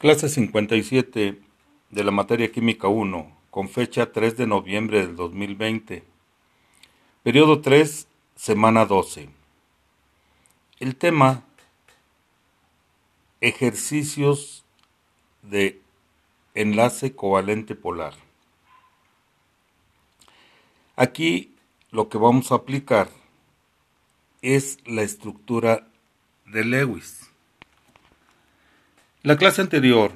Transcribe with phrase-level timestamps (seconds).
[0.00, 1.42] Clase 57
[1.90, 6.04] de la materia química 1, con fecha 3 de noviembre del 2020.
[7.22, 9.28] Periodo 3, semana 12.
[10.78, 11.44] El tema,
[13.42, 14.64] ejercicios
[15.42, 15.82] de
[16.54, 18.14] enlace covalente polar.
[20.96, 21.54] Aquí
[21.90, 23.10] lo que vamos a aplicar
[24.40, 25.86] es la estructura
[26.46, 27.29] de Lewis.
[29.22, 30.12] La clase anterior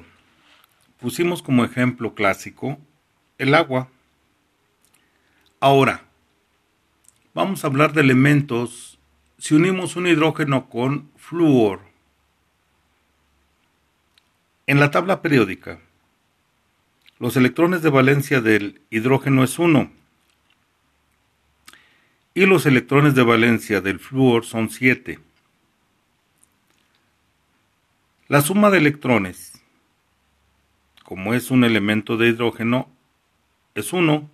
[0.99, 2.79] pusimos como ejemplo clásico
[3.37, 3.87] el agua.
[5.59, 6.05] Ahora,
[7.35, 8.97] vamos a hablar de elementos
[9.37, 11.81] si unimos un hidrógeno con flúor.
[14.65, 15.79] En la tabla periódica,
[17.19, 19.91] los electrones de valencia del hidrógeno es 1
[22.33, 25.19] y los electrones de valencia del flúor son 7.
[28.27, 29.61] La suma de electrones,
[31.03, 32.89] como es un elemento de hidrógeno,
[33.75, 34.27] es 1.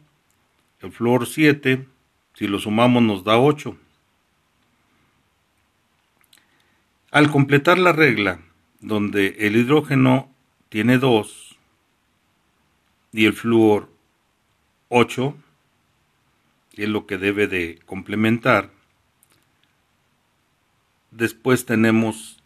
[0.80, 1.86] El flúor 7.
[2.34, 3.76] Si lo sumamos nos da 8.
[7.12, 8.40] Al completar la regla,
[8.80, 10.34] donde el hidrógeno
[10.70, 11.58] tiene 2
[13.12, 13.90] y el flúor
[14.88, 15.36] 8,
[16.72, 18.72] y es lo que debe de complementar,
[21.12, 22.42] después tenemos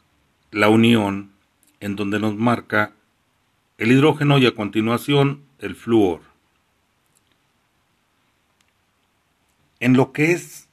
[0.50, 1.35] la unión
[1.80, 2.94] en donde nos marca
[3.78, 6.22] el hidrógeno y a continuación el flúor.
[9.80, 10.68] En lo que es,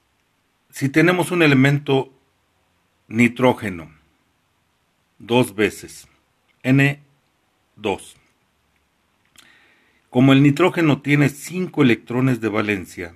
[0.69, 2.11] si tenemos un elemento
[3.07, 3.91] nitrógeno,
[5.19, 6.07] dos veces,
[6.63, 8.15] N2.
[10.09, 13.15] Como el nitrógeno tiene cinco electrones de valencia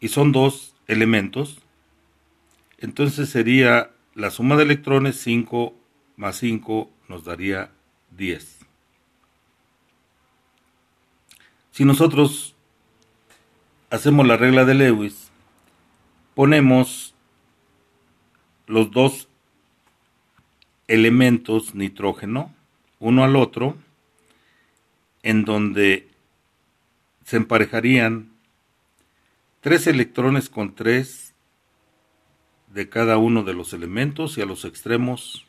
[0.00, 1.62] y son dos elementos,
[2.78, 5.74] entonces sería la suma de electrones 5
[6.20, 7.70] más 5 nos daría
[8.10, 8.58] 10.
[11.70, 12.54] Si nosotros
[13.88, 15.30] hacemos la regla de Lewis,
[16.34, 17.14] ponemos
[18.66, 19.28] los dos
[20.88, 22.54] elementos nitrógeno,
[22.98, 23.78] uno al otro,
[25.22, 26.10] en donde
[27.24, 28.30] se emparejarían
[29.62, 31.32] tres electrones con tres
[32.66, 35.46] de cada uno de los elementos y a los extremos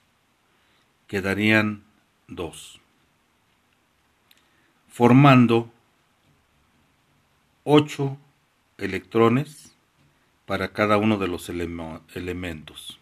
[1.11, 1.83] quedarían
[2.29, 2.79] dos,
[4.87, 5.69] formando
[7.65, 8.17] ocho
[8.77, 9.75] electrones
[10.45, 12.97] para cada uno de los elementos.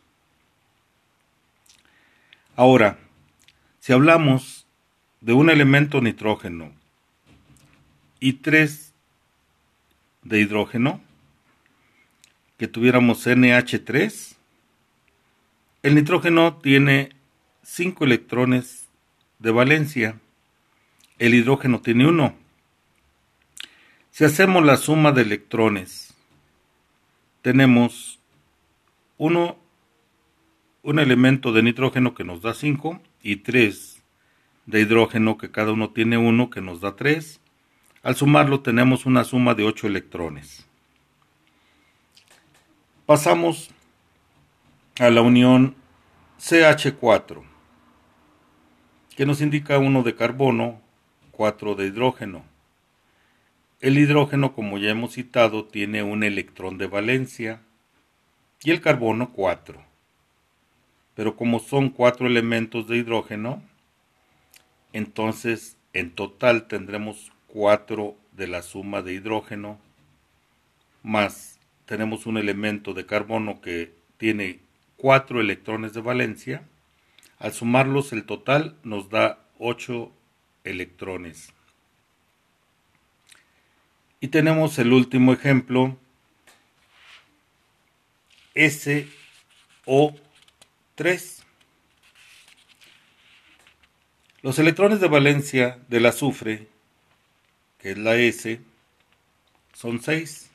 [2.55, 2.97] Ahora,
[3.79, 4.65] si hablamos
[5.21, 6.71] de un elemento nitrógeno
[8.19, 8.91] y tres
[10.23, 10.99] de hidrógeno,
[12.57, 14.35] que tuviéramos NH3,
[15.83, 17.18] el nitrógeno tiene
[17.71, 18.89] 5 electrones
[19.37, 20.19] de valencia.
[21.19, 22.33] El hidrógeno tiene uno.
[24.09, 26.15] Si hacemos la suma de electrones,
[27.43, 28.19] tenemos
[29.19, 29.59] uno,
[30.81, 34.01] un elemento de nitrógeno que nos da 5 y 3
[34.65, 37.39] de hidrógeno que cada uno tiene uno que nos da 3.
[38.01, 40.65] Al sumarlo tenemos una suma de 8 electrones.
[43.05, 43.69] Pasamos
[44.97, 45.75] a la unión
[46.39, 47.48] CH4
[49.19, 50.79] que nos indica uno de carbono,
[51.31, 52.45] 4 de hidrógeno.
[53.81, 57.59] El hidrógeno, como ya hemos citado, tiene un electrón de valencia
[58.63, 59.83] y el carbono 4.
[61.15, 63.61] Pero como son cuatro elementos de hidrógeno,
[64.93, 69.81] entonces en total tendremos 4 de la suma de hidrógeno
[71.03, 74.61] más tenemos un elemento de carbono que tiene
[74.95, 76.68] 4 electrones de valencia
[77.39, 80.11] al sumarlos el total nos da 8
[80.65, 81.53] electrones.
[84.19, 85.97] Y tenemos el último ejemplo,
[88.53, 89.09] SO3.
[94.41, 96.67] Los electrones de valencia del azufre,
[97.77, 98.59] que es la S,
[99.73, 100.49] son 6.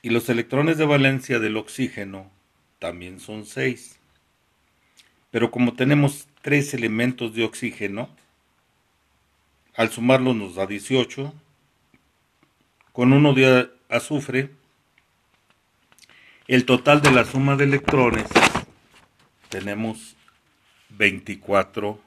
[0.00, 2.30] Y los electrones de valencia del oxígeno
[2.78, 3.98] también son 6.
[5.36, 8.08] Pero como tenemos tres elementos de oxígeno,
[9.74, 11.30] al sumarlos nos da 18.
[12.94, 14.50] Con uno de azufre,
[16.48, 18.24] el total de la suma de electrones
[19.50, 20.16] tenemos
[20.88, 22.00] 24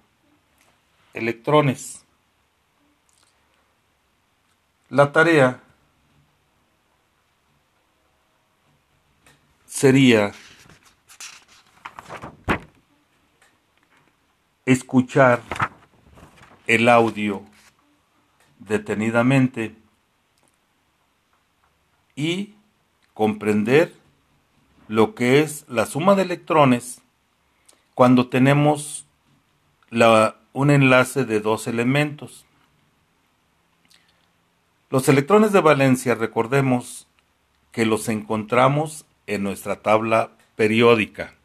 [1.14, 2.04] electrones.
[4.90, 5.62] La tarea
[9.68, 10.34] sería
[14.71, 15.42] escuchar
[16.68, 17.42] el audio
[18.60, 19.75] detenidamente
[22.16, 22.54] y
[23.16, 23.95] comprender
[24.88, 27.01] lo que es la suma de electrones
[27.95, 29.07] cuando tenemos
[29.89, 32.45] la, un enlace de dos elementos.
[34.92, 37.07] Los electrones de valencia, recordemos
[37.72, 41.38] que los encontramos en nuestra tabla periódica.